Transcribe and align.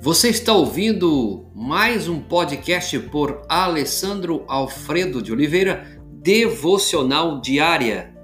Você 0.00 0.28
está 0.28 0.52
ouvindo 0.52 1.50
mais 1.52 2.08
um 2.08 2.20
podcast 2.20 2.96
por 3.10 3.42
Alessandro 3.48 4.44
Alfredo 4.46 5.20
de 5.20 5.32
Oliveira, 5.32 6.00
Devocional 6.22 7.40
Diária. 7.40 8.14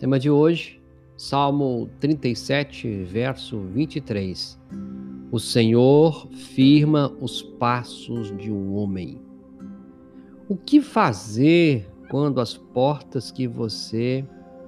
Tema 0.00 0.18
de 0.18 0.28
hoje, 0.28 0.82
Salmo 1.16 1.88
37, 2.00 3.04
verso 3.04 3.60
23. 3.60 4.60
O 5.30 5.38
Senhor 5.38 6.28
firma 6.32 7.16
os 7.20 7.40
passos 7.42 8.36
de 8.36 8.50
um 8.50 8.74
homem. 8.74 9.29
O 10.50 10.56
que 10.56 10.80
fazer 10.80 11.88
quando 12.08 12.40
as 12.40 12.56
portas 12.56 13.30
que 13.30 13.46
você 13.46 14.24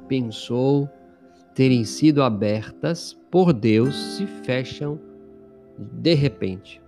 pensou 0.06 0.88
terem 1.56 1.82
sido 1.82 2.22
abertas 2.22 3.18
por 3.32 3.52
Deus 3.52 3.92
se 3.92 4.24
fecham 4.24 5.00
de 5.76 6.14
repente? 6.14 6.80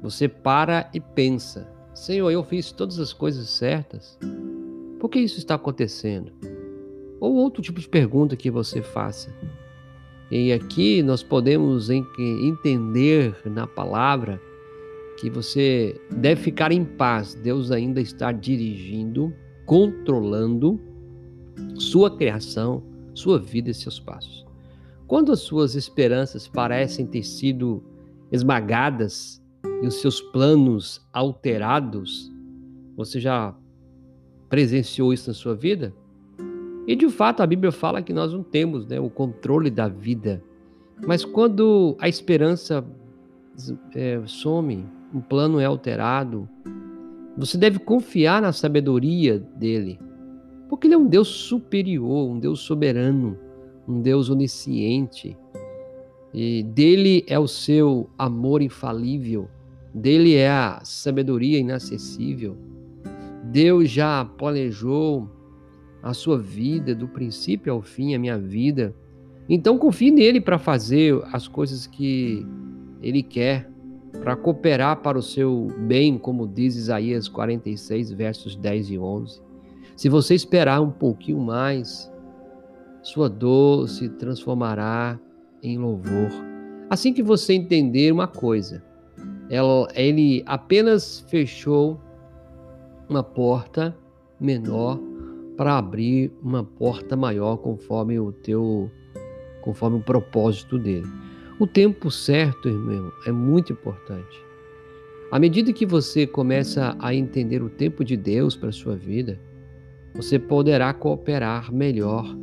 Você 0.00 0.26
para 0.26 0.88
e 0.94 1.00
pensa: 1.00 1.70
Senhor, 1.92 2.30
eu 2.30 2.42
fiz 2.42 2.72
todas 2.72 2.98
as 2.98 3.12
coisas 3.12 3.50
certas. 3.50 4.18
Por 4.98 5.10
que 5.10 5.18
isso 5.18 5.36
está 5.36 5.56
acontecendo? 5.56 6.32
Ou 7.20 7.34
outro 7.34 7.60
tipo 7.60 7.78
de 7.78 7.90
pergunta 7.90 8.36
que 8.36 8.50
você 8.50 8.80
faça. 8.80 9.30
E 10.30 10.50
aqui 10.50 11.02
nós 11.02 11.22
podemos 11.22 11.90
entender 11.90 13.36
na 13.44 13.66
palavra 13.66 14.40
que 15.20 15.28
você 15.28 16.00
deve 16.16 16.40
ficar 16.40 16.72
em 16.72 16.82
paz. 16.82 17.34
Deus 17.34 17.70
ainda 17.70 18.00
está 18.00 18.32
dirigindo, 18.32 19.34
controlando 19.66 20.80
sua 21.74 22.16
criação, 22.16 22.82
sua 23.12 23.38
vida 23.38 23.70
e 23.70 23.74
seus 23.74 24.00
passos. 24.00 24.46
Quando 25.06 25.30
as 25.30 25.40
suas 25.40 25.74
esperanças 25.74 26.48
parecem 26.48 27.06
ter 27.06 27.22
sido 27.22 27.82
esmagadas 28.32 29.42
e 29.82 29.86
os 29.86 30.00
seus 30.00 30.22
planos 30.22 31.06
alterados, 31.12 32.32
você 32.96 33.20
já 33.20 33.54
presenciou 34.48 35.12
isso 35.12 35.28
na 35.28 35.34
sua 35.34 35.54
vida? 35.54 35.92
E 36.86 36.96
de 36.96 37.08
fato 37.10 37.42
a 37.42 37.46
Bíblia 37.46 37.70
fala 37.70 38.02
que 38.02 38.12
nós 38.12 38.32
não 38.32 38.42
temos 38.42 38.86
né, 38.86 38.98
o 38.98 39.10
controle 39.10 39.68
da 39.68 39.86
vida. 39.86 40.42
Mas 41.06 41.24
quando 41.24 41.94
a 42.00 42.08
esperança 42.08 42.84
é, 43.94 44.20
some, 44.26 44.86
um 45.12 45.20
plano 45.20 45.58
é 45.58 45.64
alterado, 45.64 46.48
você 47.36 47.56
deve 47.56 47.78
confiar 47.78 48.42
na 48.42 48.52
sabedoria 48.52 49.38
dele, 49.56 49.98
porque 50.68 50.86
ele 50.86 50.94
é 50.94 50.98
um 50.98 51.06
Deus 51.06 51.28
superior, 51.28 52.28
um 52.28 52.38
Deus 52.38 52.60
soberano, 52.60 53.38
um 53.88 54.00
Deus 54.00 54.28
onisciente. 54.28 55.36
E 56.32 56.62
dele 56.62 57.24
é 57.26 57.38
o 57.38 57.48
seu 57.48 58.08
amor 58.16 58.62
infalível, 58.62 59.48
dele 59.92 60.34
é 60.34 60.48
a 60.48 60.80
sabedoria 60.84 61.58
inacessível. 61.58 62.56
Deus 63.44 63.90
já 63.90 64.24
planejou 64.24 65.28
a 66.02 66.14
sua 66.14 66.38
vida 66.38 66.94
do 66.94 67.08
princípio 67.08 67.72
ao 67.72 67.82
fim, 67.82 68.14
a 68.14 68.18
minha 68.18 68.38
vida. 68.38 68.94
Então 69.48 69.76
confie 69.76 70.10
nele 70.10 70.40
para 70.40 70.58
fazer 70.58 71.20
as 71.32 71.48
coisas 71.48 71.86
que 71.86 72.46
ele 73.02 73.22
quer 73.22 73.69
para 74.18 74.36
cooperar 74.36 74.96
para 74.96 75.18
o 75.18 75.22
seu 75.22 75.68
bem, 75.78 76.18
como 76.18 76.46
diz 76.46 76.76
Isaías 76.76 77.28
46, 77.28 78.12
versos 78.12 78.56
10 78.56 78.90
e 78.90 78.98
11. 78.98 79.40
Se 79.96 80.08
você 80.08 80.34
esperar 80.34 80.80
um 80.80 80.90
pouquinho 80.90 81.38
mais, 81.38 82.10
sua 83.02 83.28
dor 83.28 83.88
se 83.88 84.08
transformará 84.08 85.18
em 85.62 85.78
louvor. 85.78 86.30
Assim 86.88 87.12
que 87.12 87.22
você 87.22 87.54
entender 87.54 88.12
uma 88.12 88.26
coisa, 88.26 88.82
ele 89.94 90.42
apenas 90.46 91.20
fechou 91.28 92.00
uma 93.08 93.22
porta 93.22 93.96
menor 94.40 94.98
para 95.56 95.76
abrir 95.76 96.32
uma 96.42 96.64
porta 96.64 97.16
maior 97.16 97.56
conforme 97.58 98.18
o 98.18 98.32
teu 98.32 98.90
conforme 99.60 99.98
o 99.98 100.02
propósito 100.02 100.78
dele. 100.78 101.06
O 101.60 101.66
tempo 101.66 102.10
certo, 102.10 102.70
irmão, 102.70 103.12
é 103.26 103.30
muito 103.30 103.70
importante. 103.70 104.42
À 105.30 105.38
medida 105.38 105.74
que 105.74 105.84
você 105.84 106.26
começa 106.26 106.96
a 106.98 107.14
entender 107.14 107.62
o 107.62 107.68
tempo 107.68 108.02
de 108.02 108.16
Deus 108.16 108.56
para 108.56 108.70
a 108.70 108.72
sua 108.72 108.96
vida, 108.96 109.38
você 110.14 110.38
poderá 110.38 110.94
cooperar 110.94 111.70
melhor. 111.70 112.34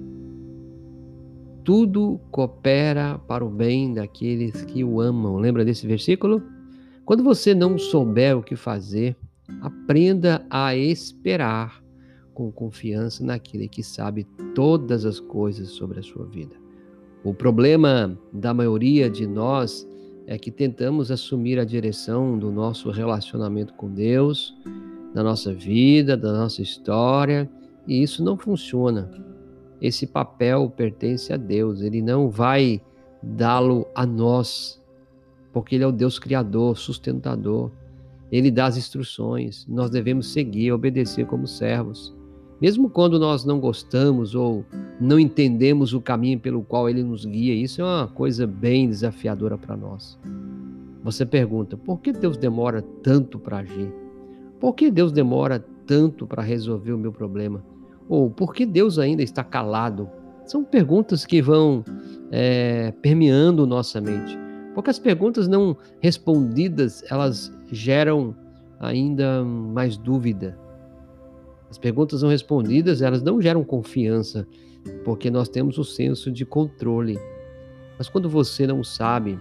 Tudo 1.64 2.22
coopera 2.30 3.18
para 3.18 3.44
o 3.44 3.50
bem 3.50 3.92
daqueles 3.92 4.64
que 4.66 4.84
o 4.84 5.02
amam. 5.02 5.38
Lembra 5.38 5.66
desse 5.66 5.88
versículo? 5.88 6.44
Quando 7.04 7.24
você 7.24 7.56
não 7.56 7.76
souber 7.76 8.38
o 8.38 8.44
que 8.44 8.56
fazer, 8.56 9.18
aprenda 9.62 10.46
a 10.48 10.76
esperar 10.76 11.84
com 12.36 12.52
confiança 12.52 13.26
naquele 13.26 13.68
que 13.68 13.82
sabe 13.82 14.28
todas 14.54 15.06
as 15.06 15.20
coisas 15.20 15.70
sobre 15.70 16.02
a 16.02 16.04
sua 16.04 16.28
vida. 16.28 16.67
O 17.28 17.34
problema 17.34 18.18
da 18.32 18.54
maioria 18.54 19.10
de 19.10 19.28
nós 19.28 19.86
é 20.26 20.38
que 20.38 20.50
tentamos 20.50 21.12
assumir 21.12 21.60
a 21.60 21.66
direção 21.66 22.40
do 22.40 22.50
nosso 22.50 22.90
relacionamento 22.90 23.74
com 23.74 23.94
Deus, 23.94 24.56
da 25.14 25.22
nossa 25.22 25.54
vida, 25.54 26.16
da 26.16 26.32
nossa 26.32 26.62
história, 26.62 27.52
e 27.86 28.02
isso 28.02 28.24
não 28.24 28.38
funciona. 28.38 29.12
Esse 29.82 30.08
papel 30.08 30.70
pertence 30.70 31.34
a 31.34 31.36
Deus, 31.36 31.82
ele 31.82 32.02
não 32.02 32.30
vai 32.30 32.82
dá-lo 33.22 33.86
a 33.94 34.06
nós, 34.06 34.82
porque 35.52 35.76
ele 35.76 35.84
é 35.84 35.88
o 35.88 35.92
Deus 35.92 36.18
criador, 36.18 36.78
sustentador. 36.78 37.70
Ele 38.32 38.50
dá 38.50 38.68
as 38.68 38.78
instruções, 38.78 39.68
nós 39.68 39.90
devemos 39.90 40.32
seguir, 40.32 40.72
obedecer 40.72 41.26
como 41.26 41.46
servos. 41.46 42.16
Mesmo 42.60 42.90
quando 42.90 43.20
nós 43.20 43.46
não 43.46 43.60
gostamos 43.60 44.34
ou 44.34 44.66
não 45.00 45.20
entendemos 45.20 45.94
o 45.94 46.02
caminho 46.02 46.40
pelo 46.40 46.64
qual 46.64 46.90
ele 46.90 47.04
nos 47.04 47.24
guia, 47.24 47.54
isso 47.54 47.82
é 47.82 47.84
uma 47.84 48.08
coisa 48.08 48.48
bem 48.48 48.90
desafiadora 48.90 49.58
para 49.58 49.78
nós. 49.78 50.18
Você 51.04 51.26
pergunta: 51.26 51.78
por 51.78 52.00
que 52.00 52.12
Deus 52.12 52.36
demora 52.36 52.82
tanto 52.82 53.38
para 53.38 53.58
agir? 53.60 53.94
Por 54.60 54.74
que 54.74 54.90
Deus 54.90 55.12
demora 55.12 55.64
tanto 55.86 56.26
para 56.26 56.42
resolver 56.42 56.94
o 56.94 56.98
meu 56.98 57.12
problema? 57.12 57.64
Ou 58.10 58.30
por 58.30 58.54
que 58.54 58.66
Deus 58.66 58.98
ainda 58.98 59.22
está 59.22 59.44
calado? 59.44 60.10
São 60.46 60.64
perguntas 60.64 61.26
que 61.26 61.42
vão 61.42 61.84
é, 62.32 62.92
permeando 63.02 63.68
nossa 63.68 64.02
mente. 64.02 64.38
Porque 64.74 64.90
as 64.90 65.00
perguntas 65.00 65.48
não 65.48 65.78
respondidas, 66.00 67.04
elas 67.10 67.54
geram 67.72 68.36
ainda 68.80 69.44
mais 69.44 69.98
dúvida, 69.98 70.58
as 71.78 71.80
perguntas 71.80 72.24
não 72.24 72.30
respondidas, 72.30 73.04
elas 73.04 73.22
não 73.22 73.40
geram 73.40 73.64
confiança, 73.64 74.48
porque 75.06 75.30
nós 75.30 75.48
temos 75.48 75.78
o 75.78 75.84
senso 75.84 76.32
de 76.32 76.44
controle. 76.44 77.20
Mas 78.00 78.10
quando 78.10 78.28
você 78.28 78.66
não 78.66 78.84
sabe, 78.84 79.38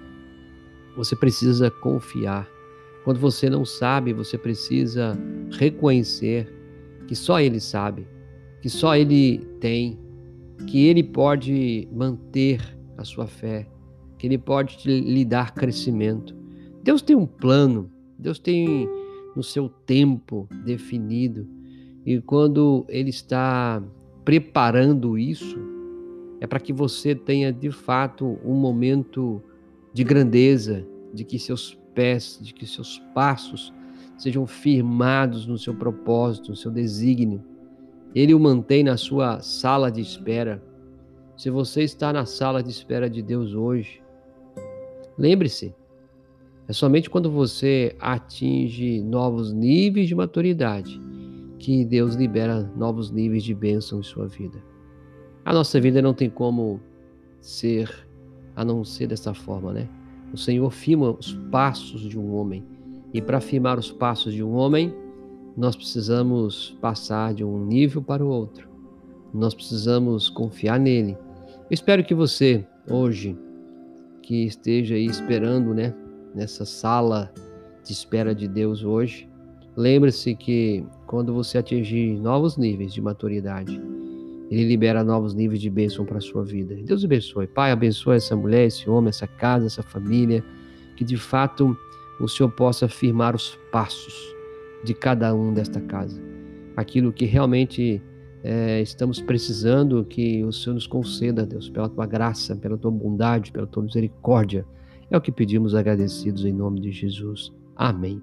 você 0.95 1.17
precisa 1.17 1.71
confiar. 1.71 2.47
Quando 3.05 3.19
você 3.19 3.49
não 3.49 3.65
sabe, 3.65 4.13
você 4.13 4.37
precisa 4.37 5.19
reconhecer 5.53 6.47
que 7.09 7.17
só 7.17 7.41
Ele 7.41 7.59
sabe, 7.59 8.07
que 8.61 8.69
só 8.69 8.95
Ele 8.95 9.39
tem, 9.59 9.99
que 10.67 10.85
Ele 10.85 11.03
pode 11.03 11.89
manter 11.91 12.61
a 12.99 13.05
sua 13.05 13.27
fé, 13.27 13.67
que 14.19 14.27
Ele 14.27 14.37
pode 14.37 14.77
te, 14.77 14.89
lhe 15.01 15.25
dar 15.25 15.55
crescimento. 15.55 16.37
Deus 16.83 17.01
tem 17.01 17.17
um 17.17 17.27
plano, 17.27 17.91
Deus 18.19 18.39
tem 18.39 18.87
no 19.35 19.43
seu 19.43 19.71
tempo 19.71 20.47
definido. 20.67 21.57
E 22.07 22.21
quando 22.21 22.87
ele 22.89 23.11
está 23.11 23.83
preparando 24.25 25.19
isso, 25.19 25.59
é 26.41 26.47
para 26.47 26.61
que 26.61 26.73
você 26.73 27.17
tenha 27.17 27.53
de 27.53 27.73
fato 27.73 28.39
um 28.45 28.55
momento 28.55 29.43
de 29.93 30.05
grandeza, 30.05 30.87
de 31.13 31.25
que 31.25 31.37
seus 31.37 31.77
pés, 31.97 32.39
de 32.41 32.55
que 32.55 32.65
seus 32.65 33.01
passos 33.13 33.73
sejam 34.17 34.47
firmados 34.47 35.49
no 35.49 35.59
seu 35.59 35.75
propósito, 35.75 36.51
no 36.51 36.57
seu 36.57 36.71
desígnio. 36.71 37.43
Ele 38.15 38.35
o 38.35 38.39
mantém 38.39 38.85
na 38.85 38.97
sua 38.97 39.41
sala 39.41 39.91
de 39.91 40.01
espera. 40.01 40.63
Se 41.37 41.51
você 41.51 41.83
está 41.83 42.13
na 42.13 42.25
sala 42.25 42.63
de 42.63 42.71
espera 42.71 43.11
de 43.11 43.21
Deus 43.21 43.53
hoje, 43.53 44.01
lembre-se, 45.19 45.75
é 46.69 46.73
somente 46.73 47.11
quando 47.11 47.31
você 47.31 47.97
atinge 47.99 49.03
novos 49.03 49.53
níveis 49.53 50.07
de 50.07 50.15
maturidade 50.15 51.01
que 51.59 51.85
Deus 51.85 52.15
libera 52.15 52.71
novos 52.77 53.11
níveis 53.11 53.43
de 53.43 53.55
bênção 53.55 54.01
em 54.01 54.03
sua 54.03 54.27
vida. 54.27 54.63
A 55.45 55.53
nossa 55.53 55.81
vida 55.81 56.03
não 56.03 56.13
tem 56.13 56.29
como 56.29 56.81
ser 57.41 58.07
a 58.55 58.65
não 58.65 58.85
ser 58.85 59.07
dessa 59.07 59.35
forma, 59.35 59.73
né? 59.73 59.89
O 60.33 60.37
Senhor 60.37 60.71
firma 60.71 61.11
os 61.11 61.35
passos 61.51 62.01
de 62.01 62.19
um 62.19 62.35
homem. 62.35 62.65
E 63.13 63.23
para 63.23 63.41
firmar 63.41 63.79
os 63.79 63.93
passos 63.93 64.35
de 64.35 64.43
um 64.43 64.55
homem, 64.55 64.93
nós 65.57 65.77
precisamos 65.77 66.77
passar 66.81 67.33
de 67.33 67.45
um 67.45 67.65
nível 67.65 68.03
para 68.03 68.25
o 68.25 68.29
outro. 68.29 68.69
Nós 69.33 69.55
precisamos 69.55 70.29
confiar 70.29 70.81
nele. 70.81 71.17
Eu 71.47 71.73
espero 71.75 72.05
que 72.05 72.15
você, 72.15 72.67
hoje, 72.89 73.37
que 74.23 74.45
esteja 74.45 74.97
aí 74.97 75.07
esperando, 75.07 75.73
né, 75.73 75.95
nessa 76.35 76.65
sala 76.65 77.33
de 77.85 77.93
espera 77.93 78.35
de 78.35 78.49
Deus 78.49 78.83
hoje, 78.83 79.29
lembre-se 79.77 80.35
que 80.35 80.85
quando 81.07 81.35
você 81.35 81.59
atingir 81.59 82.19
novos 82.19 82.57
níveis 82.57 82.93
de 82.93 83.01
maturidade, 83.01 83.81
ele 84.51 84.65
libera 84.65 85.03
novos 85.05 85.35
níveis 85.35 85.61
de 85.61 85.69
bênção 85.69 86.05
para 86.05 86.19
a 86.19 86.21
sua 86.21 86.45
vida. 86.45 86.75
Deus 86.85 87.05
abençoe. 87.05 87.47
Pai, 87.47 87.73
abençoe 87.73 88.17
essa 88.17 88.37
mulher, 88.37 88.67
esse 88.67 88.89
homem, 88.89 89.09
essa 89.09 89.27
casa, 89.27 89.67
essa 89.67 89.83
família, 89.83 90.43
que 90.97 91.05
de 91.05 91.17
fato 91.17 91.77
o 92.21 92.29
Senhor 92.29 92.51
possa 92.51 92.89
firmar 92.89 93.35
os 93.35 93.59
passos 93.71 94.35
de 94.85 94.95
cada 94.95 95.35
um 95.35 95.53
desta 95.53 95.81
casa. 95.81 96.21
Aquilo 96.77 97.13
que 97.13 97.25
realmente 97.25 98.01
é, 98.43 98.81
estamos 98.81 99.21
precisando, 99.21 100.05
que 100.05 100.45
o 100.45 100.53
Senhor 100.53 100.75
nos 100.75 100.87
conceda, 100.87 101.45
Deus, 101.45 101.69
pela 101.69 101.89
tua 101.89 102.07
graça, 102.07 102.55
pela 102.55 102.79
tua 102.79 102.91
bondade, 102.91 103.51
pela 103.51 103.67
tua 103.67 103.83
misericórdia. 103.83 104.65
É 105.11 105.17
o 105.17 105.21
que 105.21 105.33
pedimos 105.33 105.75
agradecidos 105.75 106.45
em 106.45 106.53
nome 106.53 106.81
de 106.81 106.93
Jesus. 106.93 107.53
Amém. 107.75 108.23